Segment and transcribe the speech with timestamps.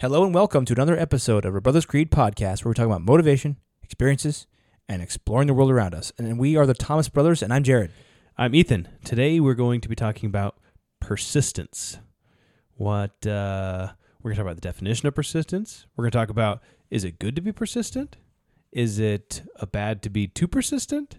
[0.00, 3.02] Hello and welcome to another episode of our Brothers Creed podcast where we're talking about
[3.02, 4.46] motivation, experiences,
[4.88, 6.10] and exploring the world around us.
[6.16, 7.92] And we are the Thomas Brothers, and I'm Jared.
[8.38, 8.88] I'm Ethan.
[9.04, 10.56] Today we're going to be talking about
[11.00, 11.98] persistence.
[12.76, 13.92] What uh,
[14.22, 15.84] we're going to talk about the definition of persistence.
[15.94, 18.16] We're going to talk about is it good to be persistent?
[18.72, 21.18] Is it a bad to be too persistent?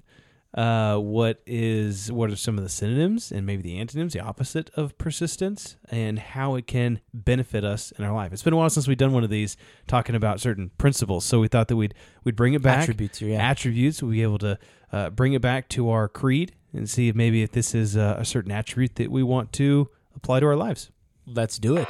[0.54, 4.70] Uh, what is what are some of the synonyms and maybe the antonyms, the opposite
[4.75, 8.33] of persistence, and how it can benefit us in our life.
[8.33, 9.55] It's been a while since we've done one of these
[9.87, 11.93] talking about certain principles, so we thought that we'd
[12.25, 12.82] we'd bring it back.
[12.82, 13.37] Attributes, yeah.
[13.37, 14.04] Attributes.
[14.04, 14.59] We'll be able to
[14.92, 18.18] uh, bring it back to our creed and see if maybe if this is a,
[18.20, 20.92] a certain attribute that we want to apply to our lives.
[21.25, 21.87] Let's do it.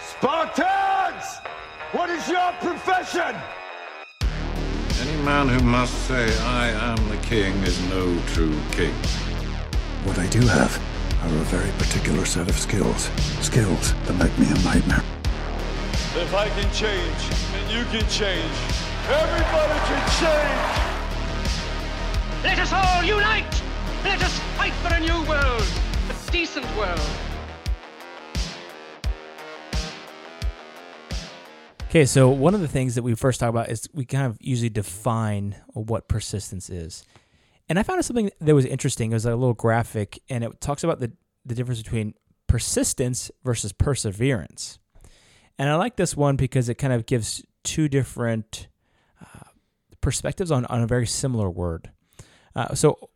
[0.00, 1.38] Spartans!
[1.92, 3.36] What is your profession?
[5.28, 8.94] Any man who must say, I am the king, is no true king.
[10.04, 10.74] What I do have
[11.22, 13.10] are a very particular set of skills.
[13.42, 15.04] Skills that make me a nightmare.
[16.16, 17.20] If I can change,
[17.52, 18.56] and you can change,
[19.06, 20.70] everybody can change!
[22.42, 23.62] Let us all unite!
[24.04, 25.68] Let us fight for a new world,
[26.08, 27.27] a decent world.
[31.88, 34.36] Okay, so one of the things that we first talk about is we kind of
[34.42, 37.02] usually define what persistence is.
[37.66, 39.10] And I found something that was interesting.
[39.10, 41.12] It was a little graphic, and it talks about the,
[41.46, 42.12] the difference between
[42.46, 44.78] persistence versus perseverance.
[45.58, 48.68] And I like this one because it kind of gives two different
[49.22, 49.48] uh,
[50.02, 51.90] perspectives on, on a very similar word.
[52.54, 53.08] Uh, so,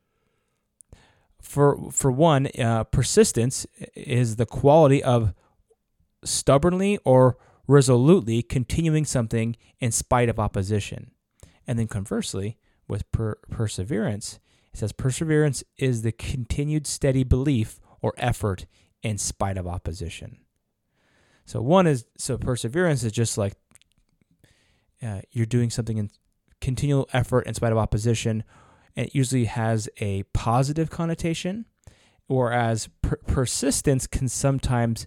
[1.43, 5.35] for for one, uh, persistence is the quality of
[6.25, 11.13] stubbornly or resolutely continuing something in spite of opposition.
[11.67, 14.39] And then conversely, with per- perseverance,
[14.73, 18.67] it says perseverance is the continued steady belief or effort
[19.03, 20.39] in spite of opposition.
[21.45, 23.55] So one is so perseverance is just like
[25.03, 26.11] uh, you're doing something in
[26.61, 28.45] continual effort in spite of opposition.
[28.97, 31.67] And it usually has a positive connotation,
[32.27, 35.07] whereas per- persistence can sometimes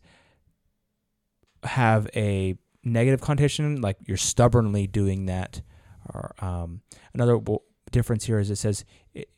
[1.65, 5.61] have a negative connotation, like you're stubbornly doing that.
[6.13, 6.81] Or um,
[7.13, 7.59] another w-
[7.91, 9.29] difference here is it says it,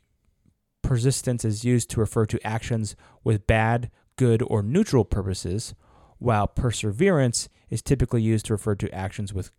[0.81, 5.73] persistence is used to refer to actions with bad, good, or neutral purposes,
[6.19, 9.51] while perseverance is typically used to refer to actions with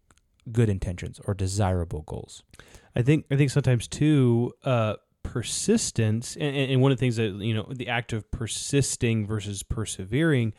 [0.52, 2.42] good intentions or desirable goals.
[2.96, 7.34] I think I think sometimes too, uh, persistence, and, and one of the things that
[7.34, 10.52] you know, the act of persisting versus persevering.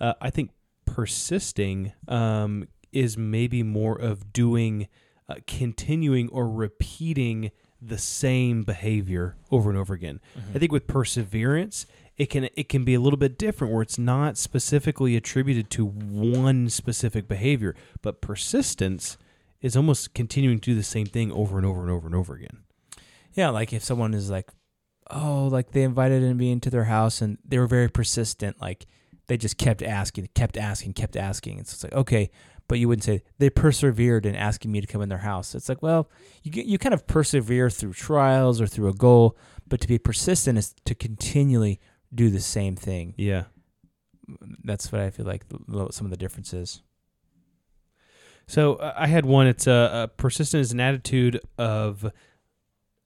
[0.00, 0.50] Uh, I think
[0.94, 4.88] persisting um, is maybe more of doing,
[5.28, 10.20] uh, continuing or repeating the same behavior over and over again.
[10.54, 11.86] I think with perseverance,
[12.16, 15.86] it can it can be a little bit different where it's not specifically attributed to
[15.86, 19.16] one specific behavior, but persistence
[19.62, 22.34] is almost continuing to do the same thing over and over and over and over
[22.34, 22.64] again.
[23.32, 24.50] Yeah, like if someone is like,
[25.10, 28.86] oh, like they invited me into their house and they were very persistent, like
[29.30, 31.52] they just kept asking, kept asking, kept asking.
[31.52, 32.32] and It's like, okay,
[32.66, 35.54] but you wouldn't say they persevered in asking me to come in their house.
[35.54, 36.10] It's like, well,
[36.42, 39.38] you you kind of persevere through trials or through a goal,
[39.68, 41.78] but to be persistent is to continually
[42.12, 43.14] do the same thing.
[43.16, 43.44] Yeah.
[44.64, 45.44] That's what I feel like
[45.92, 46.82] some of the differences.
[48.48, 49.46] So uh, I had one.
[49.46, 52.10] It's a uh, uh, persistent is an attitude of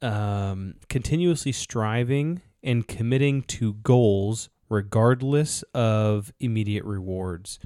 [0.00, 7.58] um, continuously striving and committing to goals regardless of immediate rewards,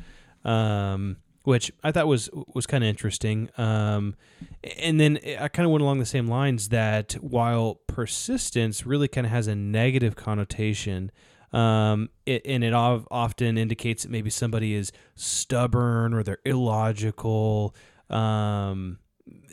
[0.44, 3.48] um, which I thought was was kind of interesting.
[3.56, 4.14] Um,
[4.78, 9.26] and then I kind of went along the same lines that while persistence really kind
[9.26, 11.10] of has a negative connotation,
[11.52, 17.74] um, it, and it of, often indicates that maybe somebody is stubborn or they're illogical,
[18.10, 18.98] um,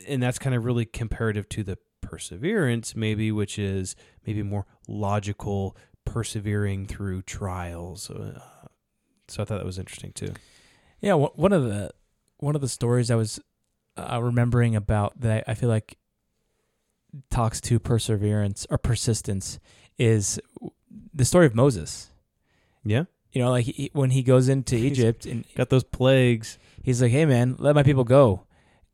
[0.06, 3.96] and that's kind of really comparative to the perseverance, maybe, which is
[4.26, 5.76] maybe more logical,
[6.16, 8.08] persevering through trials.
[8.08, 8.40] Uh,
[9.28, 10.32] so I thought that was interesting too.
[11.02, 11.90] Yeah, one one of the
[12.38, 13.38] one of the stories I was
[13.98, 15.98] uh, remembering about that I feel like
[17.30, 19.58] talks to perseverance or persistence
[19.98, 20.40] is
[21.12, 22.08] the story of Moses.
[22.82, 26.58] Yeah, You know, like he, when he goes into Egypt and got those plagues.
[26.82, 28.46] he's like, "Hey, man, let my people go."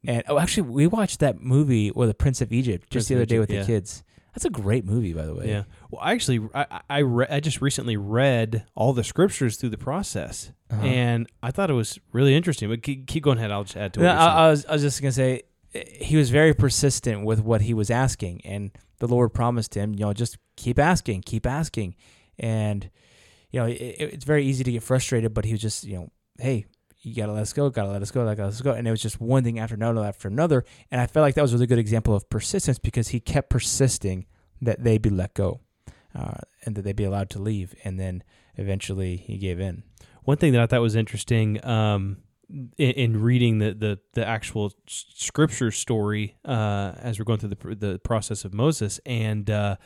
[0.05, 3.15] And oh, actually, we watched that movie or the Prince of Egypt just Prince the
[3.15, 4.03] other day with Egypt, the kids.
[4.35, 5.49] That's a great movie, by the way.
[5.49, 5.65] Yeah.
[5.91, 9.79] Well, I actually, I I, re- I just recently read all the scriptures through the
[9.79, 10.83] process, Uh-huh.
[10.83, 12.69] and I thought it was really interesting.
[12.71, 13.51] But keep, keep going ahead.
[13.51, 14.05] I'll just add to it.
[14.05, 15.43] No, I, I was I was just gonna say
[15.75, 19.93] eh, he was very persistent with what he was asking, and the Lord promised him,
[19.95, 21.95] you know, just keep asking, keep asking,
[22.39, 22.89] and
[23.51, 26.09] you know, it, it's very easy to get frustrated, but he was just, you know,
[26.39, 26.65] hey,
[27.03, 28.91] you gotta let us go, gotta let us go, gotta let us go, and it
[28.91, 31.57] was just one thing after another after another, and I felt like that was a
[31.57, 34.27] really good example of persistence because he kept persisting
[34.61, 35.61] that they be let go,
[36.15, 38.23] uh, and that they be allowed to leave, and then
[38.57, 39.83] eventually he gave in.
[40.25, 42.19] One thing that I thought was interesting um,
[42.49, 47.75] in, in reading the, the, the actual scripture story uh, as we're going through the,
[47.75, 49.77] the process of Moses, and uh,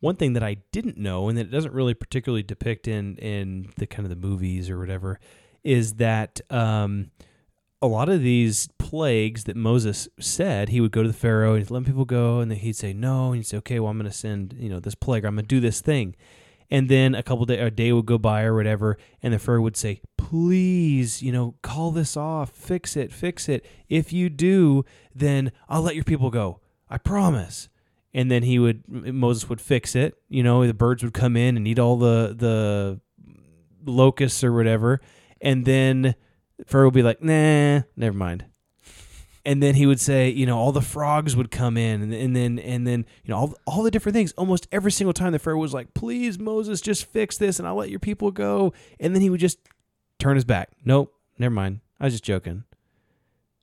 [0.00, 3.72] one thing that I didn't know, and that it doesn't really particularly depict in in
[3.76, 5.18] the kind of the movies or whatever,
[5.64, 7.10] is that um,
[7.82, 11.70] a lot of these plagues that Moses said, he would go to the Pharaoh and
[11.70, 14.10] let people go, and then he'd say no, and he'd say, okay, well I'm going
[14.10, 16.14] to send you know this plague, or I'm going to do this thing,
[16.70, 19.62] and then a couple day a day would go by or whatever, and the Pharaoh
[19.62, 23.66] would say, please, you know, call this off, fix it, fix it.
[23.88, 24.84] If you do,
[25.14, 26.60] then I'll let your people go.
[26.88, 27.68] I promise
[28.14, 30.14] and then he would Moses would fix it.
[30.28, 33.00] You know, the birds would come in and eat all the the
[33.84, 35.00] locusts or whatever,
[35.44, 36.14] and then
[36.66, 38.46] Pharaoh would be like, "Nah, never mind."
[39.46, 42.34] And then he would say, you know, all the frogs would come in, and, and
[42.34, 44.32] then and then you know all all the different things.
[44.32, 47.76] Almost every single time the Pharaoh was like, "Please, Moses, just fix this, and I'll
[47.76, 49.58] let your people go." And then he would just
[50.18, 50.70] turn his back.
[50.84, 51.80] Nope, never mind.
[52.00, 52.64] I was just joking.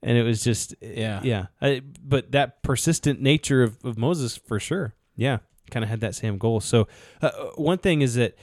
[0.03, 1.21] And it was just Yeah.
[1.23, 1.45] yeah.
[1.61, 5.39] I, but that persistent nature of, of Moses, for sure, yeah,
[5.69, 6.59] kind of had that same goal.
[6.59, 6.87] So
[7.21, 8.41] uh, one thing is that uh,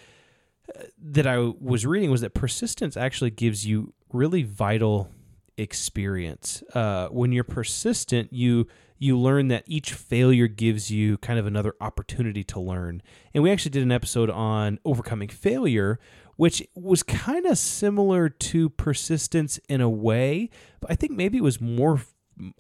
[1.01, 5.11] that I was reading was that persistence actually gives you really vital
[5.57, 6.63] experience.
[6.75, 8.67] Uh, when you're persistent, you
[9.01, 13.01] you learn that each failure gives you kind of another opportunity to learn.
[13.33, 16.01] And we actually did an episode on overcoming failure,
[16.35, 20.51] which was kind of similar to persistence in a way,
[20.81, 22.01] but I think maybe it was more.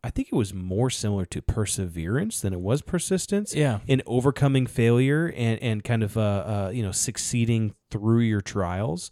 [0.03, 3.81] I think it was more similar to perseverance than it was persistence Yeah.
[3.87, 9.11] in overcoming failure and, and kind of uh, uh, you know succeeding through your trials.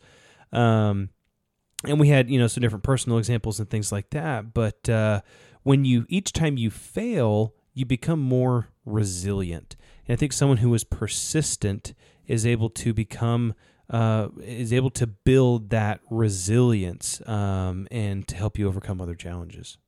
[0.52, 1.10] Um,
[1.84, 4.54] and we had you know some different personal examples and things like that.
[4.54, 5.20] But uh,
[5.62, 9.76] when you each time you fail, you become more resilient.
[10.08, 11.94] And I think someone who is persistent
[12.26, 13.54] is able to become
[13.90, 19.78] uh, is able to build that resilience um, and to help you overcome other challenges.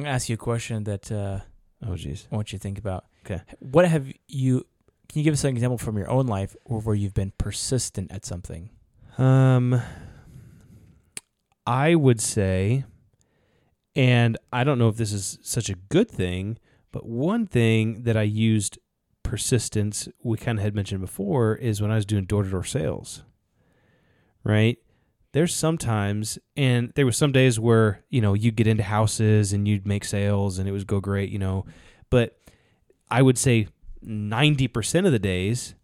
[0.00, 1.40] I'm gonna ask you a question that uh,
[1.86, 2.26] Oh, geez.
[2.32, 3.04] I want you to think about.
[3.26, 3.42] Okay.
[3.58, 4.66] What have you?
[5.10, 8.10] Can you give us an example from your own life or where you've been persistent
[8.10, 8.70] at something?
[9.18, 9.82] Um,
[11.66, 12.84] I would say,
[13.94, 16.56] and I don't know if this is such a good thing,
[16.92, 18.78] but one thing that I used
[19.22, 22.64] persistence, we kind of had mentioned before, is when I was doing door to door
[22.64, 23.22] sales.
[24.44, 24.78] Right?
[25.32, 29.66] There's sometimes, and there was some days where you know you'd get into houses and
[29.66, 31.66] you'd make sales and it would go great, you know,
[32.10, 32.36] but
[33.10, 33.68] I would say
[34.02, 35.74] ninety percent of the days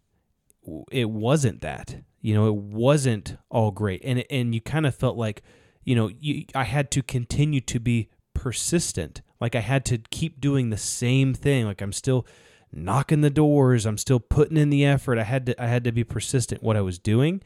[0.91, 4.01] it wasn't that you know it wasn't all great.
[4.03, 5.43] And and you kind of felt like
[5.83, 9.21] you know you, i had to continue to be persistent.
[9.39, 11.65] Like i had to keep doing the same thing.
[11.65, 12.25] Like i'm still
[12.71, 13.85] knocking the doors.
[13.85, 15.17] I'm still putting in the effort.
[15.17, 17.41] I had to i had to be persistent what i was doing.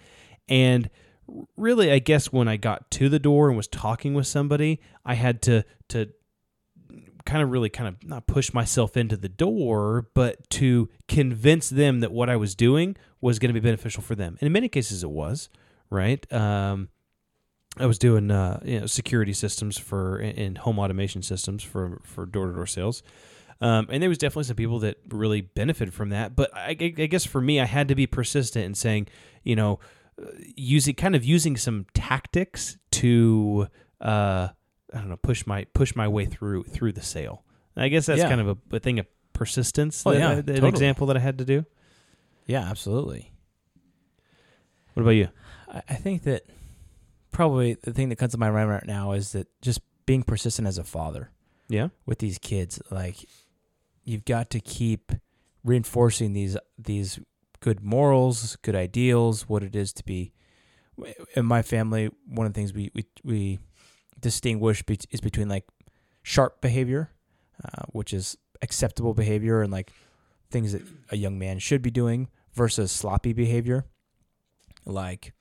[0.50, 0.90] And
[1.56, 5.14] really i guess when i got to the door and was talking with somebody i
[5.14, 6.10] had to to
[7.26, 12.00] kind of really kind of not push myself into the door, but to convince them
[12.00, 14.38] that what I was doing was going to be beneficial for them.
[14.40, 15.50] And in many cases, it was
[15.90, 16.32] right.
[16.32, 16.90] Um,
[17.78, 22.26] I was doing uh, you know, security systems for and home automation systems for for
[22.26, 23.02] door to door sales.
[23.62, 26.36] Um, and there was definitely some people that really benefited from that.
[26.36, 29.08] But I, I guess for me, I had to be persistent in saying,
[29.44, 29.80] you know,
[30.56, 33.68] using kind of using some tactics to
[34.00, 34.50] uh,
[34.94, 37.44] I don't know push my push my way through through the sale.
[37.76, 38.30] And I guess that's Yeah.
[38.30, 40.04] kind of a, a thing of persistence.
[40.06, 40.70] Oh, that yeah, I- an totally.
[40.70, 41.66] example that I had to do.
[42.46, 43.32] Yeah, absolutely.
[44.94, 45.30] What about you?
[45.72, 46.44] I, I think that
[47.32, 50.68] probably the thing that comes to my mind right now is that just being persistent
[50.68, 51.32] as a father
[51.70, 51.90] Yeah.
[52.06, 53.16] with these kids, like
[54.04, 55.12] you've got to keep
[55.64, 57.20] reinforcing these these
[57.62, 60.34] good morals, good ideals, what it is to be.
[61.36, 63.60] In my family, one of the things we we we
[64.20, 65.66] distinguish be- is between like
[66.22, 67.12] sharp behavior,
[67.64, 69.92] uh, which is acceptable behavior and like
[70.52, 73.86] things that a young man should be doing, versus sloppy behavior,
[74.86, 75.34] like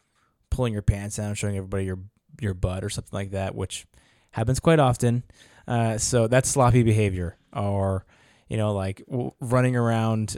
[0.50, 1.98] pulling your pants down, showing everybody your
[2.40, 3.86] your butt or something like that, which
[4.30, 5.24] happens quite often.
[5.66, 8.06] Uh, so that's sloppy behavior, or
[8.50, 10.36] you know, like w- running around,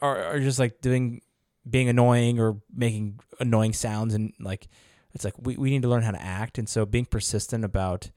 [0.00, 1.22] or, or just like doing
[1.68, 4.68] being annoying or making annoying sounds, and like
[5.14, 8.10] it's like we, we need to learn how to act, and so being persistent about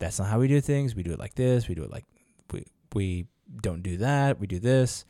[0.00, 0.96] that's not how we do things.
[0.96, 1.68] We do it like this.
[1.68, 2.06] We do it like
[2.52, 3.26] we we
[3.60, 4.40] don't do that.
[4.40, 5.04] We do this.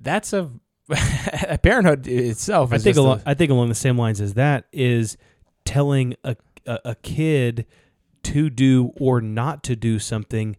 [0.00, 0.48] That's a
[1.62, 2.72] parenthood itself.
[2.72, 5.16] I think along, I think along the same lines as that is
[5.64, 7.66] telling a, a a kid
[8.22, 10.56] to do or not to do something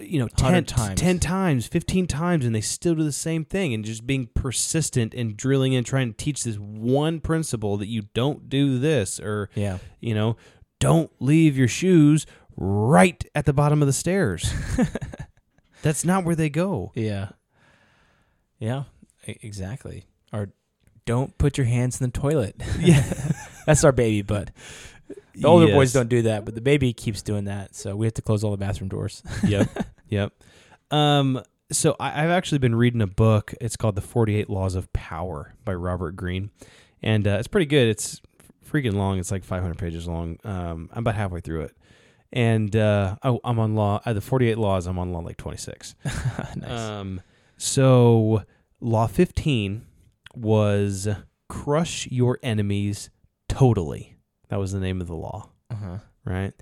[0.00, 1.00] you know 10 times.
[1.00, 5.14] 10 times 15 times and they still do the same thing and just being persistent
[5.14, 9.50] and drilling in trying to teach this one principle that you don't do this or
[9.54, 9.78] Yeah.
[10.00, 10.36] you know
[10.80, 12.26] don't leave your shoes
[12.56, 14.52] right at the bottom of the stairs
[15.82, 17.30] that's not where they go Yeah.
[18.58, 18.84] Yeah.
[19.24, 20.06] Exactly.
[20.32, 20.50] Or
[21.04, 22.60] don't put your hands in the toilet.
[22.80, 23.02] Yeah.
[23.66, 24.50] That's our baby, but
[25.40, 27.74] the older boys don't do that, but the baby keeps doing that.
[27.74, 29.22] So we have to close all the bathroom doors.
[29.46, 29.68] yep,
[30.08, 30.32] yep.
[30.90, 33.54] Um, so I, I've actually been reading a book.
[33.60, 36.50] It's called The Forty Eight Laws of Power by Robert Greene,
[37.02, 37.88] and uh, it's pretty good.
[37.88, 38.20] It's
[38.68, 39.18] freaking long.
[39.18, 40.38] It's like 500 pages long.
[40.44, 41.76] Um, I'm about halfway through it,
[42.32, 44.00] and uh, oh, I'm on law.
[44.04, 44.86] Uh, the 48 laws.
[44.86, 45.94] I'm on law like 26.
[46.56, 46.70] nice.
[46.70, 47.20] Um,
[47.56, 48.42] so
[48.80, 49.84] law 15
[50.34, 51.08] was
[51.48, 53.10] crush your enemies
[53.48, 54.17] totally.
[54.48, 55.98] That was the name of the law uh-huh.
[56.24, 56.52] right?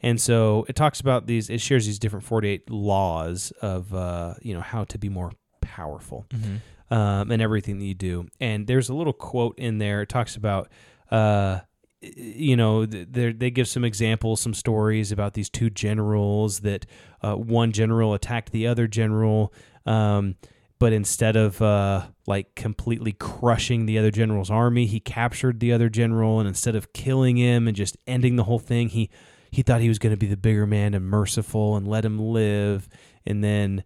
[0.00, 1.48] And so it talks about these.
[1.48, 6.26] It shares these different forty-eight laws of uh, you know how to be more powerful
[6.30, 6.94] Mm-hmm.
[6.94, 8.26] um, and everything that you do.
[8.40, 10.02] And there's a little quote in there.
[10.02, 10.68] It talks about.
[11.10, 11.60] Uh,
[12.00, 16.84] you know, they they give some examples, some stories about these two generals that
[17.22, 19.52] uh, one general attacked the other general,
[19.86, 20.34] um,
[20.82, 25.88] but instead of uh, like completely crushing the other general's army, he captured the other
[25.88, 29.08] general, and instead of killing him and just ending the whole thing, he
[29.52, 32.18] he thought he was going to be the bigger man and merciful and let him
[32.18, 32.88] live,
[33.24, 33.84] and then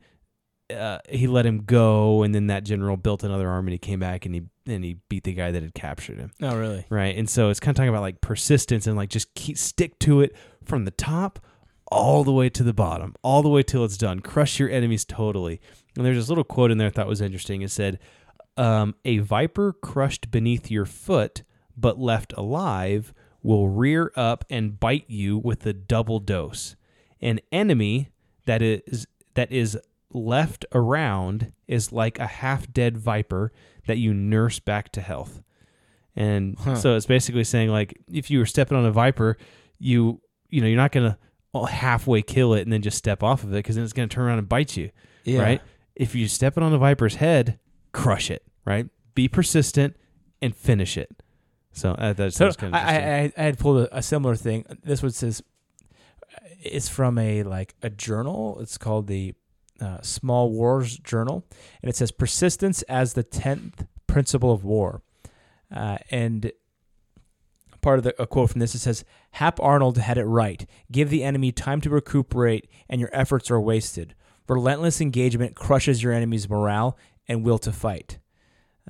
[0.74, 3.72] uh, he let him go, and then that general built another army.
[3.72, 6.30] and He came back and he and he beat the guy that had captured him.
[6.40, 6.86] Oh, really?
[6.88, 7.14] Right.
[7.14, 10.22] And so it's kind of talking about like persistence and like just keep stick to
[10.22, 10.34] it
[10.64, 11.40] from the top
[11.90, 14.20] all the way to the bottom, all the way till it's done.
[14.20, 15.60] Crush your enemies totally.
[15.96, 17.62] And there's this little quote in there I thought was interesting.
[17.62, 17.98] It said,
[18.56, 21.42] um, A viper crushed beneath your foot
[21.76, 23.12] but left alive
[23.42, 26.74] will rear up and bite you with a double dose.
[27.20, 28.10] An enemy
[28.46, 29.78] that is that is
[30.12, 33.52] left around is like a half dead viper
[33.86, 35.42] that you nurse back to health.
[36.14, 36.76] And Huh.
[36.76, 39.36] so it's basically saying like if you were stepping on a viper,
[39.78, 41.18] you you know you're not gonna
[41.64, 44.26] halfway kill it and then just step off of it because then it's gonna turn
[44.26, 44.90] around and bite you,
[45.24, 45.40] Yeah.
[45.42, 45.62] right?
[45.94, 47.58] If you step it on the viper's head,
[47.92, 48.86] crush it, right?
[49.14, 49.96] Be persistent
[50.42, 51.22] and finish it.
[51.72, 54.36] So uh, that's, So kind of I, I, I I had pulled a, a similar
[54.36, 54.64] thing.
[54.84, 55.42] This one says
[56.62, 58.58] it's from a like a journal.
[58.60, 59.34] It's called the
[59.80, 61.44] uh, Small Wars Journal,
[61.82, 65.02] and it says persistence as the tenth principle of war.
[65.74, 66.50] Uh, and
[67.86, 70.68] part of the a quote from this it says Hap Arnold had it right.
[70.90, 74.16] Give the enemy time to recuperate, and your efforts are wasted.
[74.48, 78.18] Relentless engagement crushes your enemy's morale and will to fight.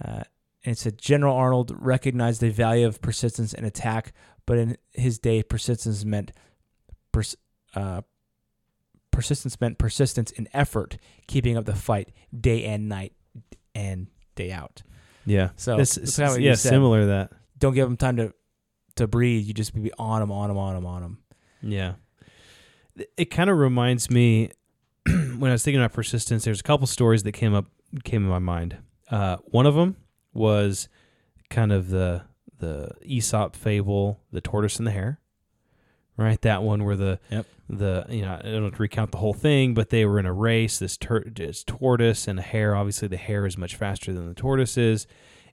[0.03, 0.23] Uh,
[0.65, 4.15] and it said General Arnold recognized the value of persistence in attack,
[4.47, 6.33] but in his day, persistence meant
[7.12, 7.37] pers-
[7.75, 8.00] uh,
[9.11, 13.12] persistence meant persistence in effort, keeping up the fight day and night
[13.75, 14.83] and day out.
[15.26, 15.50] yeah.
[15.57, 17.33] So This that's is, kinda yeah, similar to that.
[17.59, 18.33] Don't give them time to
[18.97, 19.45] to breathe.
[19.47, 21.19] You just be on them, on them, on them, on them.
[21.62, 21.95] Yeah.
[23.17, 24.50] It- kind of reminds me
[25.07, 26.45] when I was thinking about persistence.
[26.45, 27.67] There's a couple stories that came up
[28.05, 28.76] came in my mind.
[29.11, 29.97] Uh, one of them
[30.33, 30.88] was
[31.50, 32.23] kind of the
[32.59, 35.21] the Aesop fable, the tortoise and the hare.
[36.17, 37.47] Right, that one where the Yep.
[37.69, 40.79] the you know I don't recount the whole thing, but they were in a race.
[40.79, 42.75] This, tur- this tortoise and a hare.
[42.75, 45.07] Obviously, the hare is much faster than the tortoise is,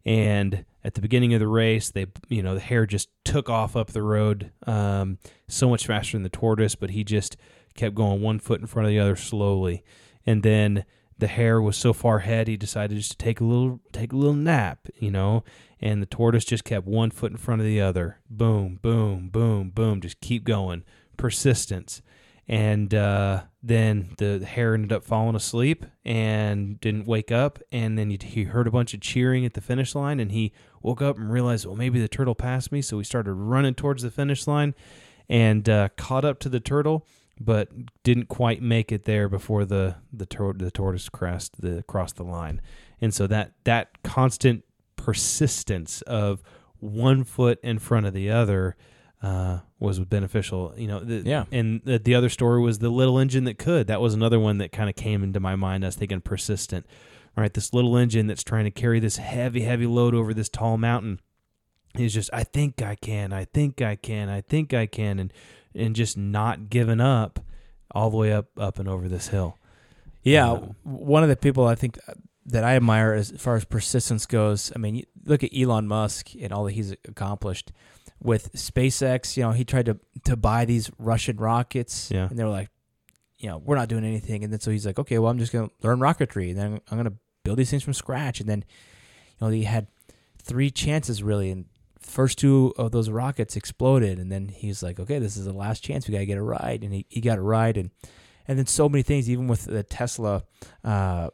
[0.06, 3.76] and at the beginning of the race, they you know the hare just took off
[3.76, 5.18] up the road um,
[5.48, 7.38] so much faster than the tortoise, but he just
[7.76, 9.84] kept going one foot in front of the other slowly,
[10.26, 10.86] and then
[11.18, 14.18] the hare was so far ahead he decided just to take a little take a
[14.18, 15.44] little nap, you know,
[15.80, 19.70] and the tortoise just kept one foot in front of the other, boom, boom, boom,
[19.70, 20.84] boom, just keep going,
[21.18, 22.02] persistence.
[22.48, 27.60] And uh, then the hare ended up falling asleep and didn't wake up.
[27.72, 30.52] And then he, he heard a bunch of cheering at the finish line, and he
[30.82, 32.82] woke up and realized, well, maybe the turtle passed me.
[32.82, 34.76] So he started running towards the finish line
[35.30, 37.08] and uh, caught up to the turtle,
[37.40, 37.70] but
[38.04, 42.24] didn't quite make it there before the the, tor- the tortoise crossed the crossed the
[42.24, 42.62] line.
[43.00, 44.66] And so that that constant
[44.98, 46.44] persistence of
[46.80, 48.76] one foot in front of the other
[49.24, 50.74] uh, was beneficial.
[50.78, 51.46] You know, the, Yeah.
[51.52, 53.88] And the, the other story was the little engine that could.
[53.88, 55.84] That was another one that kind of came into my mind.
[55.84, 56.86] I was thinking persistent.
[57.36, 57.54] right?
[57.54, 61.20] this little engine that's trying to carry this heavy, heavy load over this tall mountain.
[61.96, 65.34] He's just, I think I can, I think I can, I think I can, and
[65.76, 67.40] and just not giving up
[67.96, 69.58] all the way up, up and over this hill.
[70.24, 71.98] Yeah, Uh, w- one of the people I think
[72.46, 74.72] that I admire as far as persistence goes.
[74.76, 77.72] I mean, look at Elon Musk and all that he's accomplished.
[78.24, 82.28] With SpaceX, you know, he tried to to buy these Russian rockets, Yeah.
[82.30, 82.70] and they were like,
[83.38, 84.44] you know, we're not doing anything.
[84.44, 86.98] And then so he's like, okay, well, I'm just gonna learn rocketry, and then I'm
[86.98, 87.14] gonna
[87.44, 88.40] build these things from scratch.
[88.40, 88.64] And then,
[89.40, 89.88] you know, he had
[90.42, 91.66] three chances really, and
[92.00, 95.84] first two of those rockets exploded, and then he's like, okay, this is the last
[95.84, 96.08] chance.
[96.08, 97.92] We gotta get a ride, and he, he got a ride, and
[98.48, 100.44] and then so many things, even with the Tesla,
[100.84, 101.30] uh,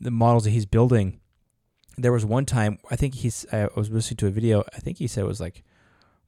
[0.00, 1.20] the models that he's building.
[1.98, 4.62] There was one time I think he's I was listening to a video.
[4.74, 5.64] I think he said it was like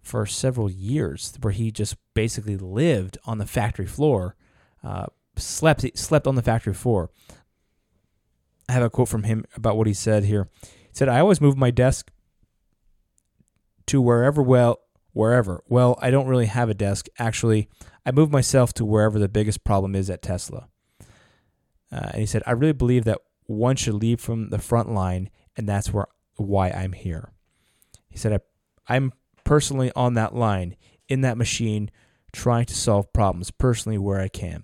[0.02, 4.36] for several years where he just basically lived on the factory floor,
[4.82, 7.10] uh, slept slept on the factory floor.
[8.68, 10.48] I have a quote from him about what he said here.
[10.62, 12.10] He said, "I always move my desk
[13.86, 14.80] to wherever well
[15.12, 15.62] wherever.
[15.68, 17.08] Well, I don't really have a desk.
[17.18, 17.68] Actually,
[18.06, 20.68] I move myself to wherever the biggest problem is at Tesla."
[21.92, 25.30] Uh, and he said, "I really believe that one should leave from the front line,
[25.56, 27.32] and that's where why I'm here."
[28.08, 29.12] He said, I, "I'm
[29.50, 30.76] personally on that line
[31.08, 31.90] in that machine,
[32.32, 34.62] trying to solve problems personally where I can."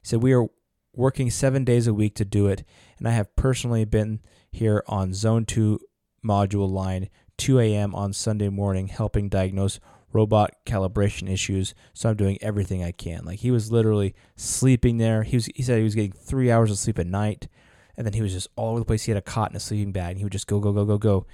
[0.00, 0.46] He said, "We are
[0.94, 2.62] working seven days a week to do it,
[2.98, 4.20] and I have personally been
[4.52, 5.80] here on Zone 2
[6.24, 7.08] module line
[7.38, 7.92] 2 a.m.
[7.92, 9.80] on Sunday morning helping diagnose
[10.12, 11.74] robot calibration issues.
[11.92, 13.24] So I'm doing everything I can.
[13.24, 15.24] Like he was literally sleeping there.
[15.24, 17.48] He was he said he was getting three hours of sleep at night,
[17.96, 19.02] and then he was just all over the place.
[19.02, 20.84] He had a cot and a sleeping bag, and he would just go go go
[20.84, 21.26] go go.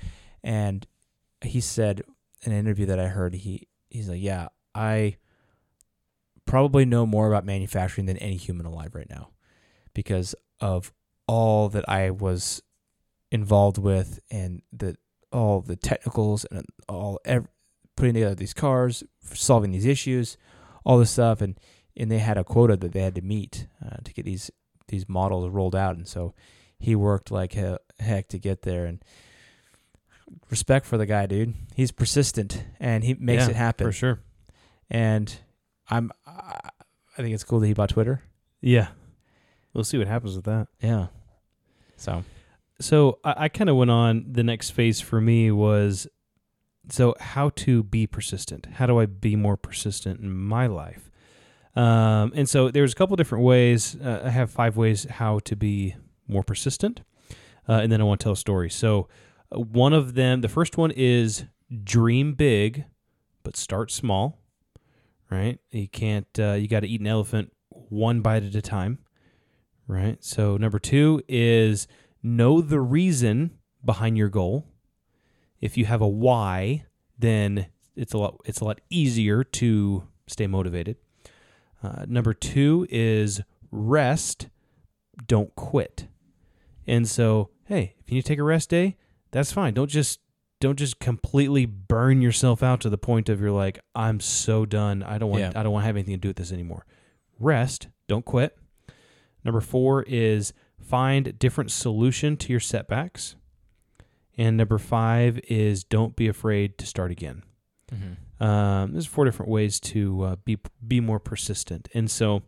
[0.43, 0.87] And
[1.43, 2.03] he said
[2.45, 5.17] an interview that I heard, he he's like, yeah, I
[6.45, 9.31] probably know more about manufacturing than any human alive right now
[9.95, 10.93] because of
[11.27, 12.63] all that I was
[13.31, 14.97] involved with and the
[15.31, 17.49] all the technicals and all ev-
[17.97, 20.39] putting together these cars, solving these issues,
[20.85, 21.59] all this stuff, and
[21.97, 24.51] and they had a quota that they had to meet uh, to get these
[24.89, 26.35] these models rolled out, and so
[26.79, 29.05] he worked like he- heck to get there, and
[30.51, 31.55] respect for the guy, dude.
[31.75, 34.21] He's persistent and he makes Yeah, it happen for sure.
[34.91, 35.35] and
[35.91, 36.71] I'm I
[37.17, 38.23] think it's cool that he bought Twitter.
[38.61, 38.89] Yeah,
[39.73, 40.69] we'll see what happens with that.
[40.81, 41.07] Yeah.
[41.97, 42.25] So
[42.81, 44.25] So I, I kind of went on.
[44.31, 46.07] The next phase for me was
[46.91, 48.67] so how to be persistent.
[48.75, 51.11] How do I be more persistent in my life?
[51.77, 53.97] Um, and so there's a couple different ways.
[53.97, 55.95] Uh, I have five ways how to be
[56.27, 57.03] more persistent,
[57.69, 58.69] uh, and then I want to tell a story.
[58.71, 59.09] So
[59.51, 61.45] one of them, the first one is
[61.85, 62.85] dream big,
[63.43, 64.41] but start small.
[65.31, 65.59] Right?
[65.71, 66.27] You can't.
[66.39, 68.99] Uh, you got to eat an elephant one bite at a time.
[69.87, 70.23] Right.
[70.23, 71.87] So number two is
[72.23, 74.67] know the reason behind your goal.
[75.61, 76.87] If you have a why,
[77.19, 80.97] then it's a lot it's a lot easier to stay motivated.
[81.83, 84.49] Uh, number two is rest,
[85.27, 86.09] don't quit.
[86.87, 88.97] And so, hey, if you need to take a rest day,
[89.31, 89.75] that's fine.
[89.75, 90.21] Don't just
[90.61, 95.03] don't just completely burn yourself out to the point of you're like, I'm so done.
[95.03, 95.53] I don't want Yeah.
[95.55, 96.85] I don't want to have anything to do with this anymore.
[97.39, 98.59] Rest, don't quit.
[99.45, 103.37] Number four is find different solution to your setbacks.
[104.37, 107.43] And number five is don't be afraid to start again.
[108.41, 112.43] Um, there's four different ways to uh, be be more persistent, and so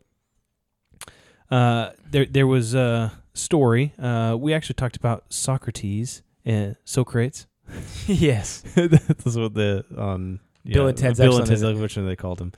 [1.51, 3.93] uh, there there was a story.
[3.99, 7.47] Uh, we actually talked about Socrates and Socrates.
[8.07, 8.63] yes.
[8.75, 12.41] That's what the on Bill and Ted's Bill and Ted's isn't which one they called
[12.41, 12.53] him.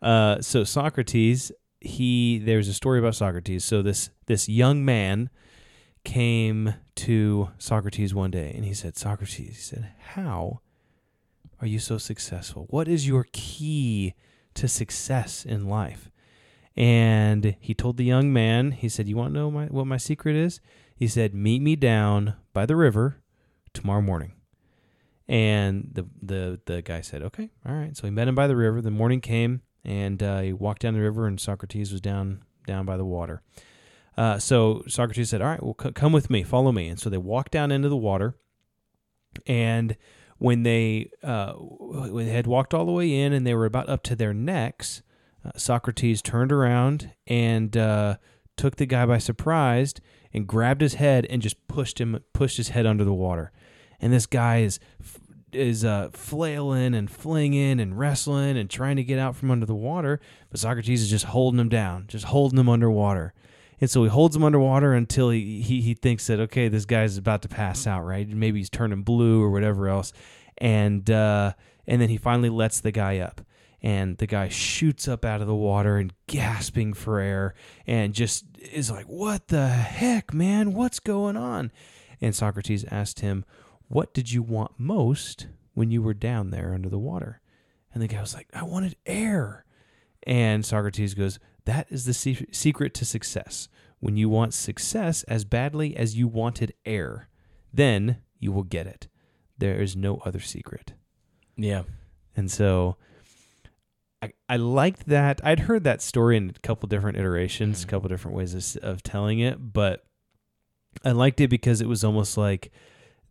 [0.00, 3.64] Uh, so Socrates, he there's a story about Socrates.
[3.64, 5.30] So this this young man
[6.04, 10.60] came to Socrates one day and he said, Socrates, he said, how
[11.60, 12.66] are you so successful?
[12.70, 14.14] What is your key
[14.54, 16.10] to success in life?
[16.76, 19.96] And he told the young man, he said, You want to know my, what my
[19.96, 20.60] secret is?
[20.98, 23.22] He said, Meet me down by the river
[23.72, 24.32] tomorrow morning.
[25.28, 27.96] And the, the, the guy said, Okay, all right.
[27.96, 28.80] So he met him by the river.
[28.80, 32.84] The morning came and uh, he walked down the river, and Socrates was down down
[32.84, 33.42] by the water.
[34.16, 36.88] Uh, so Socrates said, All right, well, c- come with me, follow me.
[36.88, 38.36] And so they walked down into the water.
[39.46, 39.96] And
[40.38, 43.88] when they, uh, when they had walked all the way in and they were about
[43.88, 45.02] up to their necks,
[45.44, 48.16] uh, Socrates turned around and uh,
[48.56, 49.94] took the guy by surprise
[50.32, 53.52] and grabbed his head and just pushed him, pushed his head under the water.
[54.00, 54.78] And this guy is
[55.52, 59.74] is uh, flailing and flinging and wrestling and trying to get out from under the
[59.74, 63.32] water, but Socrates is just holding him down, just holding him underwater.
[63.80, 67.16] And so he holds him underwater until he, he, he thinks that, okay, this guy's
[67.16, 68.28] about to pass out, right?
[68.28, 70.12] Maybe he's turning blue or whatever else.
[70.58, 71.52] And, uh,
[71.86, 73.40] and then he finally lets the guy up.
[73.80, 77.54] And the guy shoots up out of the water and gasping for air
[77.86, 80.72] and just is like, What the heck, man?
[80.72, 81.70] What's going on?
[82.20, 83.44] And Socrates asked him,
[83.86, 87.40] What did you want most when you were down there under the water?
[87.94, 89.64] And the guy was like, I wanted air.
[90.24, 93.68] And Socrates goes, That is the se- secret to success.
[94.00, 97.28] When you want success as badly as you wanted air,
[97.72, 99.08] then you will get it.
[99.56, 100.94] There is no other secret.
[101.56, 101.82] Yeah.
[102.36, 102.96] And so
[104.20, 105.40] I, I liked that.
[105.44, 107.90] I'd heard that story in a couple different iterations, a Mhm.
[107.90, 110.04] couple different ways of, of telling it, but
[111.04, 112.72] I liked it because it was almost like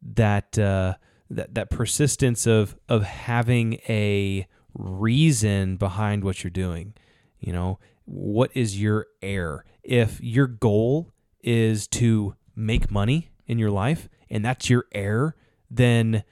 [0.02, 0.96] that uh,
[1.30, 6.94] that that persistence of of having a reason behind what you're doing.
[7.40, 9.66] You know, what is your air?
[9.84, 15.36] If your goal is to make money in your life and that's your air,
[15.70, 16.24] then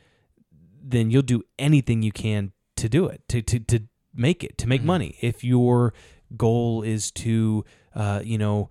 [0.82, 3.80] then you'll do anything you can to do it, to to to
[4.16, 4.86] make it, to make Mhm.
[4.86, 5.16] money.
[5.22, 5.94] If your
[6.36, 8.70] goal is to, uh, you know,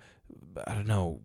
[0.66, 1.20] I don't know,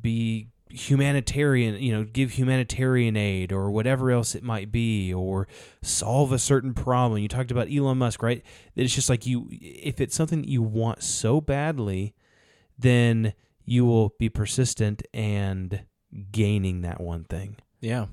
[0.00, 5.46] be humanitarian, you know, give humanitarian aid or whatever else it might be, or
[5.82, 7.20] solve a certain problem.
[7.20, 8.42] You talked about Elon Musk, right?
[8.74, 12.14] It's just like you, if it's something that you want so badly,
[12.78, 13.32] then
[13.64, 15.82] you will be persistent and
[16.30, 17.56] gaining that one thing.
[17.80, 18.06] Yeah.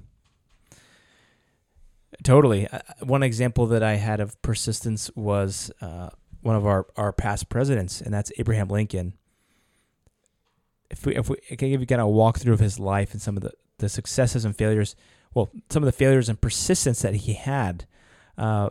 [2.21, 2.67] Totally.
[2.67, 6.09] Uh, One example that I had of persistence was uh,
[6.41, 9.13] one of our, our past presidents, and that's Abraham Lincoln.
[10.89, 13.13] If we, if we I can give you kind of a walkthrough of his life
[13.13, 14.95] and some of the, the successes and failures,
[15.33, 17.85] well, some of the failures and persistence that he had.
[18.37, 18.69] Uh,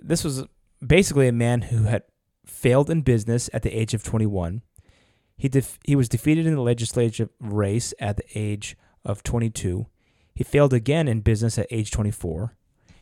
[0.00, 0.44] this was
[0.84, 2.02] basically a man who had
[2.46, 4.62] failed in business at the age of 21.
[5.36, 9.86] He def- he was defeated in the legislative race at the age of 22.
[10.34, 12.56] He failed again in business at age 24.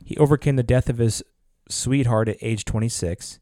[0.04, 1.22] He overcame the death of his
[1.68, 3.38] sweetheart at age 26.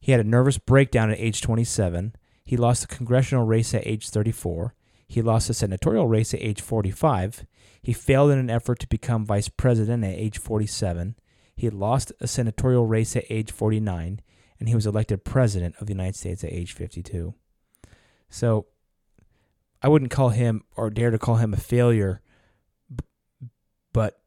[0.00, 2.14] He had a nervous breakdown at age 27.
[2.44, 4.74] He lost the congressional race at age 34.
[5.06, 7.46] He lost the senatorial race at age 45.
[7.82, 11.16] He failed in an effort to become vice president at age 47.
[11.56, 14.20] He lost a senatorial race at age 49.
[14.60, 17.34] And he was elected president of the United States at age 52.
[18.28, 18.66] So
[19.80, 22.20] I wouldn't call him or dare to call him a failure,
[23.98, 24.20] but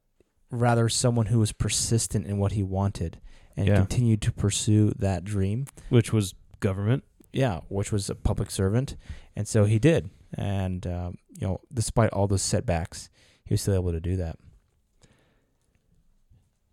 [0.50, 3.22] rather someone who was persistent in what he wanted
[3.56, 3.76] and Yeah.
[3.78, 5.66] continued to pursue that dream.
[5.90, 7.06] Which was government.
[7.32, 8.98] Yeah, which was a public servant,
[9.34, 10.10] and so he did.
[10.34, 13.10] And um, you know, despite all those setbacks,
[13.46, 14.38] he was still able to do that.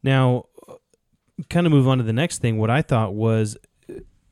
[0.02, 0.46] Now,
[1.48, 2.58] kind of move on to the next thing.
[2.58, 3.56] What I thought was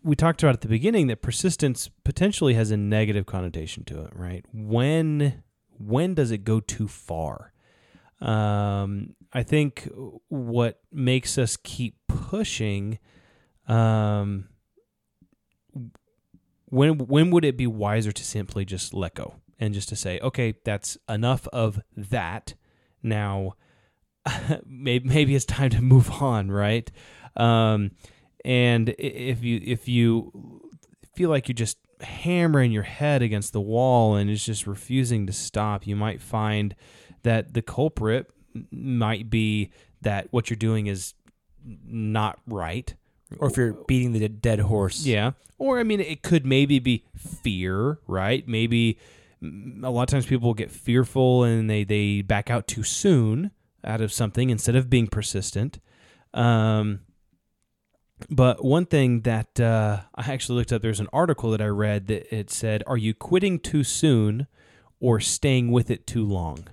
[0.02, 4.11] we talked about at the beginning that persistence potentially has a negative connotation to it,
[4.14, 4.44] right?
[4.52, 5.42] When
[5.79, 7.52] when does it go too far?
[8.20, 9.88] Um, I think
[10.29, 12.98] what makes us keep pushing.
[13.68, 14.48] Um,
[16.66, 20.18] when when would it be wiser to simply just let go and just to say,
[20.20, 22.55] okay, that's enough of that.
[23.02, 23.55] Now,
[24.66, 26.90] maybe maybe it's time to move on, right?
[27.37, 27.92] Um,
[28.44, 30.62] and if you if you
[31.14, 35.33] feel like you're just hammering your head against the wall and it's just refusing to
[35.33, 36.74] stop, you might find
[37.22, 38.31] that the culprit
[38.70, 39.70] might be
[40.02, 41.14] that what you're doing is
[41.64, 42.94] not right.
[43.38, 45.33] Or if you're beating the dead horse, Yeah.
[45.59, 48.46] Or, I mean, it could maybe be fear, right?
[48.46, 48.98] Maybe
[49.42, 53.50] a lot of times people get fearful and they, they back out too soon
[53.83, 55.79] out of something instead of being persistent.
[56.35, 57.00] Um,
[58.31, 62.07] but one thing that uh, I actually looked up, there's an article that I read
[62.09, 64.46] that it said, Are you quitting too soon
[65.00, 66.68] or staying with it too long?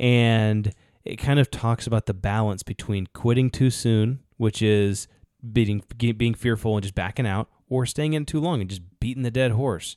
[0.00, 0.72] And
[1.04, 5.08] it kind of talks about the balance between quitting too soon, which is
[5.52, 5.82] being
[6.16, 9.30] being fearful and just backing out, or staying in too long and just beating the
[9.30, 9.96] dead horse.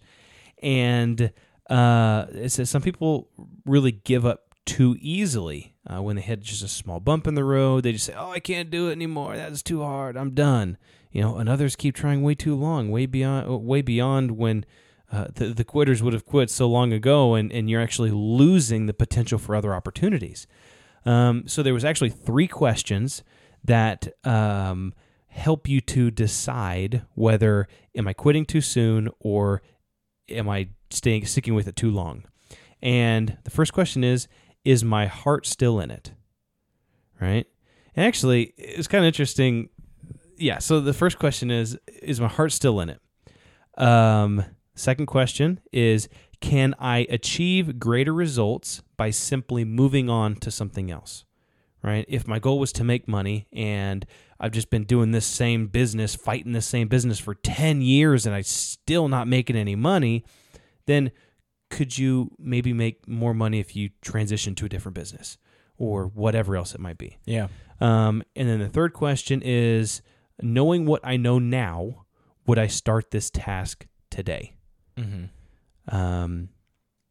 [0.61, 1.31] And
[1.69, 3.29] uh, it says some people
[3.65, 7.43] really give up too easily uh, when they hit just a small bump in the
[7.43, 7.83] road.
[7.83, 9.35] They just say, "Oh, I can't do it anymore.
[9.35, 10.15] That's too hard.
[10.15, 10.77] I'm done."
[11.11, 14.65] You know, and others keep trying way too long, way beyond, way beyond when.
[15.11, 18.85] Uh, the, the quitters would have quit so long ago, and, and you're actually losing
[18.85, 20.47] the potential for other opportunities.
[21.05, 23.23] Um, so there was actually three questions
[23.63, 24.93] that um,
[25.27, 29.61] help you to decide whether am I quitting too soon or
[30.29, 32.23] am I staying sticking with it too long.
[32.81, 34.27] And the first question is
[34.63, 36.11] is my heart still in it?
[37.19, 37.47] Right?
[37.95, 39.69] And actually, it's kind of interesting.
[40.37, 43.01] Yeah, so the first question is is my heart still in it?
[43.77, 44.43] Um
[44.81, 46.09] second question is
[46.41, 51.25] can I achieve greater results by simply moving on to something else?
[51.83, 52.05] Right?
[52.07, 54.05] If my goal was to make money and
[54.39, 58.35] I've just been doing this same business, fighting this same business for 10 years and
[58.35, 60.23] I'm still not making any money,
[60.85, 61.11] then
[61.69, 65.37] could you maybe make more money if you transition to a different business?
[65.81, 67.17] or whatever else it might be.
[67.25, 67.47] Yeah.
[67.79, 70.03] Um, and then the third question is
[70.39, 72.05] knowing what I know now,
[72.45, 74.53] would I start this task today?
[74.97, 75.95] Mm-hmm.
[75.95, 76.49] Um,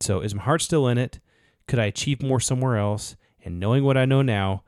[0.01, 1.21] so is my heart still in it?
[1.67, 3.17] Could I achieve more somewhere else?
[3.45, 4.65] And knowing what I know now,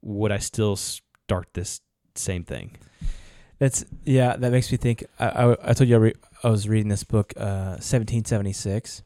[0.00, 1.80] would I still start this
[2.14, 2.76] same thing?
[3.58, 4.36] That's yeah.
[4.36, 5.04] That makes me think.
[5.18, 9.04] I I, I told you I, re, I was reading this book, uh, 1776,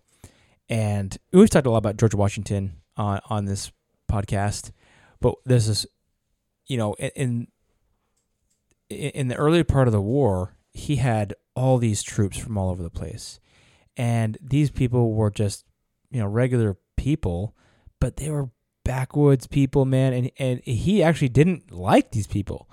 [0.70, 3.70] and we've talked a lot about George Washington on on this
[4.10, 4.72] podcast.
[5.20, 5.86] But there's this,
[6.66, 7.48] you know, in
[8.88, 12.70] in, in the early part of the war, he had all these troops from all
[12.70, 13.40] over the place,
[13.96, 15.64] and these people were just,
[16.10, 17.54] you know, regular people,
[18.00, 18.50] but they were
[18.84, 22.68] backwoods people, man, and and he actually didn't like these people.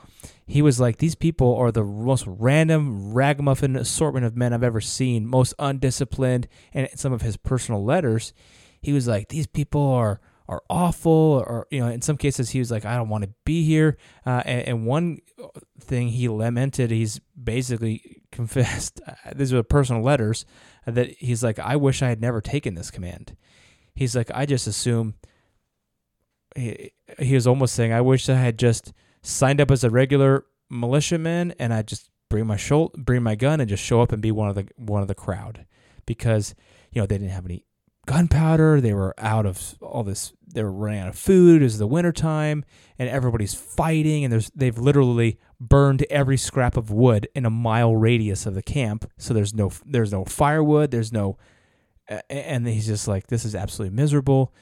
[0.45, 4.81] He was like, these people are the most random ragamuffin assortment of men I've ever
[4.81, 6.47] seen, most undisciplined.
[6.73, 8.33] And some of his personal letters,
[8.81, 12.60] he was like, these people are are awful, or you know, in some cases, he
[12.60, 13.97] was like, I don't want to be here.
[14.25, 15.19] Uh, and, and one
[15.79, 19.01] thing he lamented, he's basically confessed.
[19.36, 20.45] These were personal letters
[20.86, 23.36] that he's like, I wish I had never taken this command.
[23.95, 25.15] He's like, I just assume.
[26.56, 30.45] He, he was almost saying, I wish I had just signed up as a regular
[30.69, 34.21] militiaman and I just bring my shul- bring my gun and just show up and
[34.21, 35.65] be one of the one of the crowd
[36.06, 36.56] because
[36.91, 37.65] you know they didn't have any
[38.06, 41.78] gunpowder they were out of all this they were running out of food it was
[41.78, 42.66] the wintertime,
[43.00, 47.96] and everybody's fighting and there's they've literally burned every scrap of wood in a mile
[47.96, 51.38] radius of the camp so there's no there's no firewood there's no
[52.30, 54.54] and he's just like this is absolutely miserable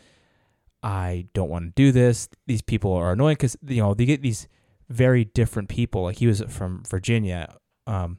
[0.83, 2.29] I don't want to do this.
[2.47, 4.47] These people are annoying because you know they get these
[4.89, 6.03] very different people.
[6.03, 7.55] Like he was from Virginia,
[7.87, 8.17] um,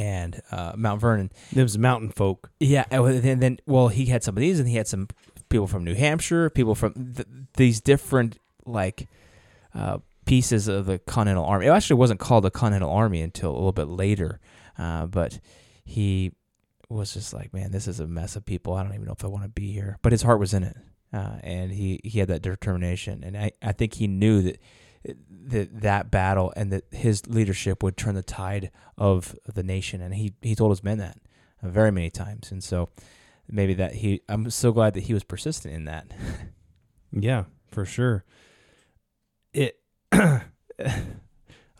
[0.00, 1.30] and uh, Mount Vernon.
[1.54, 2.50] It was mountain folk.
[2.58, 5.08] Yeah, and then, well, he had some of these, and he had some
[5.50, 9.08] people from New Hampshire, people from th- these different like
[9.74, 11.66] uh, pieces of the Continental Army.
[11.66, 14.40] It actually wasn't called the Continental Army until a little bit later,
[14.78, 15.38] uh, but
[15.84, 16.32] he
[16.88, 18.74] was just like, man, this is a mess of people.
[18.74, 19.98] I don't even know if I want to be here.
[20.02, 20.76] But his heart was in it
[21.12, 23.22] uh, and he, he had that determination.
[23.22, 24.60] And I, I think he knew that
[25.04, 30.00] that that battle and that his leadership would turn the tide of the nation.
[30.00, 31.18] And he, he told his men that
[31.62, 32.52] very many times.
[32.52, 32.90] And so
[33.48, 36.12] maybe that he, I'm so glad that he was persistent in that.
[37.12, 38.24] yeah, for sure.
[39.52, 39.80] It,
[40.12, 40.42] I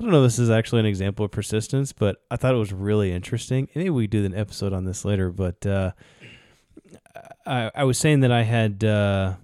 [0.04, 3.12] don't know this is actually an example of persistence, but I thought it was really
[3.12, 3.68] interesting.
[3.74, 5.92] Maybe we do an episode on this later, but, uh,
[7.46, 9.34] I, I was saying that I had uh,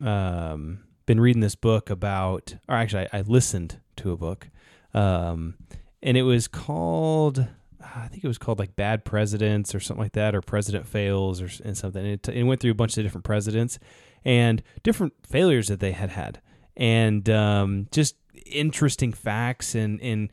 [0.00, 4.48] um, been reading this book about, or actually, I, I listened to a book,
[4.92, 5.54] um,
[6.02, 7.46] and it was called,
[7.80, 11.40] I think it was called like Bad Presidents or something like that, or President Fails
[11.40, 12.04] or and something.
[12.04, 13.78] And it, it went through a bunch of different presidents
[14.24, 16.40] and different failures that they had had,
[16.76, 20.30] and um, just interesting facts and and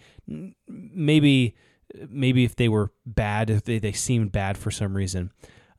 [0.68, 1.56] maybe
[2.10, 5.32] maybe if they were bad, if they, they seemed bad for some reason.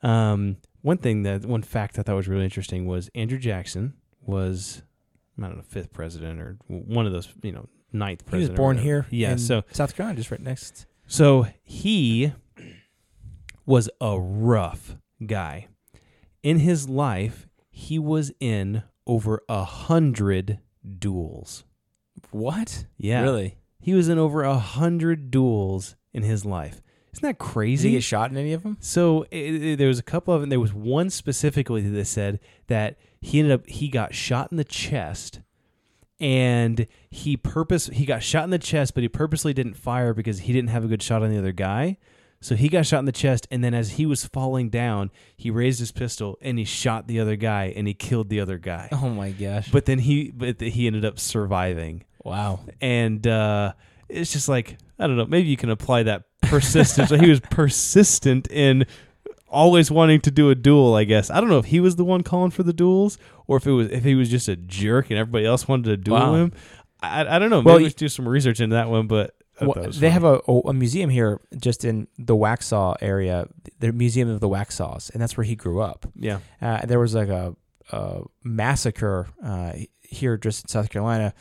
[0.03, 4.83] Um, one thing that one fact I thought was really interesting was Andrew Jackson was
[5.39, 8.49] I don't know fifth president or one of those you know ninth president.
[8.49, 9.37] He was born here, yeah.
[9.37, 10.87] So South Carolina, just right next.
[11.07, 12.33] So he
[13.67, 15.69] was a rough guy.
[16.43, 20.59] In his life, he was in over a hundred
[20.99, 21.65] duels.
[22.31, 22.87] What?
[22.97, 23.57] Yeah, Really?
[23.81, 26.81] He was in over a hundred duels in his life.
[27.13, 27.89] Isn't that Did crazy?
[27.91, 28.77] he get shot in any of them?
[28.81, 30.51] So it, it- there was a couple of them.
[30.51, 34.65] There was one specifically that said that he ended up he got shot in the
[34.65, 35.41] chest,
[36.21, 40.41] and he purpose he got shot in the chest, but he purposely didn't fire because
[40.41, 41.97] he didn't have a good shot on the other guy.
[42.41, 45.49] So he got shot in the chest, and then as he was falling down, he
[45.49, 48.89] raised his pistol and he shot the other guy, and he killed the other guy.
[48.91, 49.71] Oh my gosh!
[49.71, 52.61] But then he but he ended up surviving wow.
[52.81, 53.75] and uh,
[54.09, 55.27] it's just like I don't know.
[55.27, 57.11] Maybe you can apply that persistence.
[57.21, 58.87] he was persistent in
[59.53, 60.95] always wanting to do a duel.
[60.95, 63.57] I guess I don't know if he was the one calling for the duels or
[63.59, 66.19] if it was if he was just a jerk and everybody else wanted to duel
[66.19, 66.35] Wow.
[66.35, 66.53] him.
[67.03, 67.61] I, I don't know.
[67.63, 69.07] Maybe Well, we should do some research into that one.
[69.09, 73.49] But Well, they have a, a museum here just in the Waxhaw area,
[73.81, 76.07] the Museum of the Waxhaws, and that's where he grew up.
[76.17, 77.55] yeah Uh, there was like a,
[77.91, 81.35] a massacre uh, here just in South Carolina.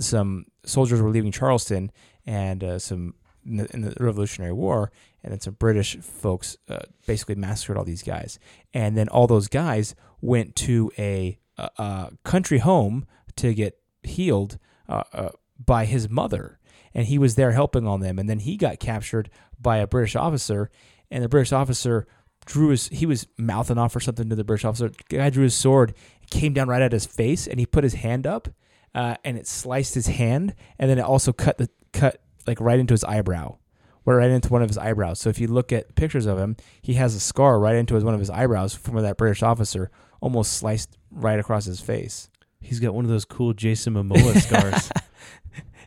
[0.00, 1.90] Some soldiers were leaving Charleston,
[2.26, 3.14] and uh, some
[3.48, 4.90] in the, in the Revolutionary War,
[5.22, 8.38] and then some British folks uh, basically massacred all these guys.
[8.72, 13.06] And then all those guys went to a, a, a country home
[13.36, 14.58] to get healed
[14.88, 15.30] uh, uh,
[15.64, 16.58] by his mother,
[16.94, 18.18] and he was there helping on them.
[18.18, 19.30] And then he got captured
[19.60, 20.70] by a British officer,
[21.10, 22.06] and the British officer
[22.46, 24.88] drew his he was mouthing off or something to the British officer.
[24.88, 25.94] The guy drew his sword,
[26.30, 28.48] came down right at his face, and he put his hand up,
[28.94, 32.78] uh, and it sliced his hand, and then it also cut the cut like right
[32.80, 33.58] into his eyebrow,
[34.04, 35.20] right into one of his eyebrows.
[35.20, 38.02] So if you look at pictures of him, he has a scar right into his,
[38.02, 42.28] one of his eyebrows from where that British officer almost sliced right across his face.
[42.60, 44.90] He's got one of those cool Jason Momoa scars.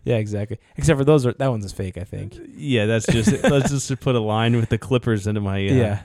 [0.04, 0.58] Yeah, exactly.
[0.78, 2.40] Except for those are that one's a fake, I think.
[2.56, 6.02] yeah, that's just let's just put a line with the clippers into my uh, Yeah.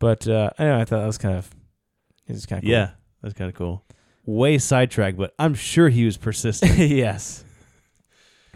[0.00, 1.48] But uh, I know I thought that was kind of
[2.26, 2.72] it was kind of cool.
[2.72, 2.90] yeah,
[3.22, 3.84] that's kind of cool.
[4.26, 6.76] Way sidetracked, but I'm sure he was persistent.
[6.78, 7.44] yes.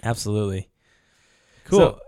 [0.02, 0.68] Absolutely.
[1.68, 1.78] Cool.
[1.78, 2.00] So-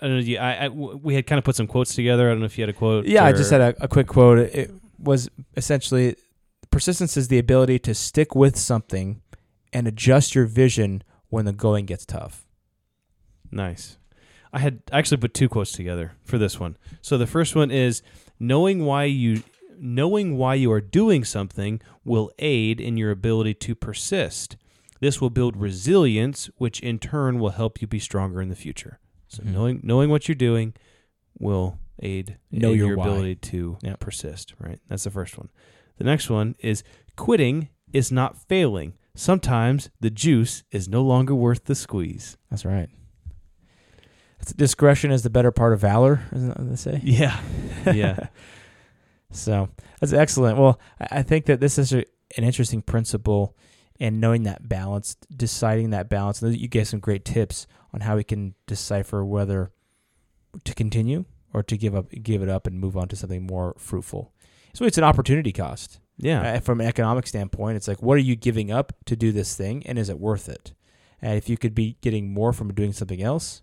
[0.00, 0.22] I don't know.
[0.22, 2.28] You, I, I- we had kind of put some quotes together.
[2.28, 3.06] I don't know if you had a quote.
[3.06, 4.38] Yeah, I just had a, a quick quote.
[4.38, 6.14] It was essentially
[6.70, 9.22] persistence is the ability to stick with something
[9.72, 12.46] and adjust your vision when the going gets tough.
[13.50, 13.98] Nice.
[14.52, 16.76] I had actually put two quotes together for this one.
[17.00, 18.00] So the first one is
[18.38, 19.42] knowing why you
[19.80, 24.56] knowing why you are doing something will aid in your ability to persist.
[25.00, 28.98] This will build resilience, which in turn will help you be stronger in the future.
[29.28, 29.52] So Mhm.
[29.52, 30.74] knowing knowing what you're doing
[31.38, 34.00] will aid Know in your your ability to Yep.
[34.00, 34.80] persist, right?
[34.88, 35.48] That's the first one.
[35.98, 36.82] The next one is
[37.16, 38.94] quitting is not failing.
[39.14, 42.36] Sometimes the juice is no longer worth the squeeze.
[42.50, 42.88] That's right.
[44.56, 47.00] Discretion is the better part of valor, isn't that what they say?
[47.02, 47.40] Yeah.
[47.94, 48.28] Yeah.
[49.30, 49.68] So
[50.00, 50.58] that's excellent.
[50.58, 51.98] Well, I I think that this is a,
[52.36, 53.56] an interesting principle
[54.00, 56.40] and knowing that balance, deciding that balance.
[56.42, 59.72] And you gave some great tips on how we can decipher whether
[60.64, 63.74] to continue or to give up, give it up, and move on to something more
[63.78, 64.32] fruitful.
[64.74, 66.00] So it's an opportunity cost.
[66.18, 66.54] Yeah.
[66.54, 69.54] Uh, from an economic standpoint, it's like, what are you giving up to do this
[69.56, 70.74] thing, and is it worth it?
[71.22, 73.62] And if you could be getting more from doing something else,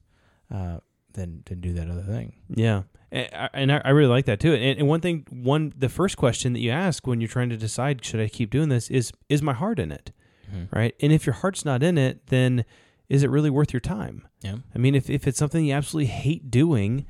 [0.53, 0.77] uh,
[1.13, 2.33] then then do that other thing.
[2.49, 4.53] Yeah, and I, and I I really like that too.
[4.53, 7.57] And, and one thing, one the first question that you ask when you're trying to
[7.57, 10.11] decide should I keep doing this is is my heart in it,
[10.51, 10.77] Mm-hmm.
[10.77, 10.95] right?
[11.01, 12.65] And if your heart's not in it, then
[13.09, 14.27] is it really worth your time?
[14.41, 14.57] Yeah.
[14.73, 17.05] I mean, if if it's something you absolutely hate doing,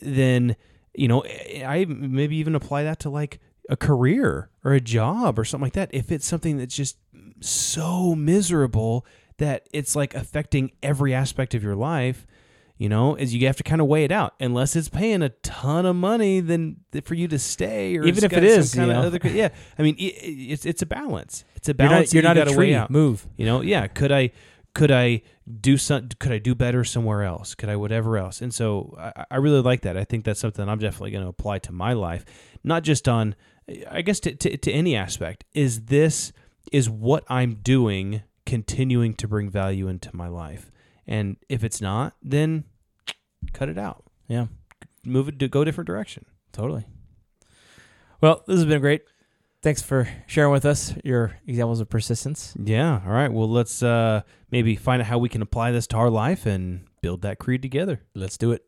[0.00, 0.56] then
[0.94, 4.80] you know eh, eh, I maybe even apply that to like a career or a
[4.80, 5.90] job or something like that.
[5.92, 6.98] If it's something that's just
[7.40, 9.06] so miserable
[9.38, 12.26] that it's like affecting every aspect of your life,
[12.80, 14.32] you know, is you have to kind of weigh it out.
[14.40, 18.32] Unless it's paying a ton of money, then for you to stay, or Even if
[18.32, 19.02] it is you of know.
[19.02, 19.50] other, yeah.
[19.78, 21.44] I mean, it, it's it's a balance.
[21.56, 22.08] It's a You're balance.
[22.08, 22.74] not, you're not you a tree.
[22.74, 22.90] out.
[22.90, 23.28] Move.
[23.36, 23.86] You know, yeah.
[23.86, 24.30] Could I
[24.72, 25.20] could I
[25.60, 26.08] do some?
[26.18, 27.54] Could I do better somewhere else?
[27.54, 28.40] Could I whatever else?
[28.40, 29.98] And so I, I really like that.
[29.98, 32.24] I think that's something I'm definitely going to apply to my life,
[32.64, 33.34] not just on,
[33.90, 35.44] I guess to, to to any aspect.
[35.52, 36.32] Is this
[36.72, 40.70] is what I'm doing continuing to bring value into my life?
[41.06, 42.64] And if it's not, then
[43.52, 44.04] cut it out.
[44.28, 44.46] Yeah.
[45.04, 46.24] Move it to go a different direction.
[46.52, 46.86] Totally.
[48.20, 49.02] Well, this has been great.
[49.62, 52.54] Thanks for sharing with us your examples of persistence.
[52.62, 53.00] Yeah.
[53.04, 53.32] All right.
[53.32, 56.86] Well, let's uh maybe find out how we can apply this to our life and
[57.02, 58.02] build that creed together.
[58.14, 58.64] Let's do it.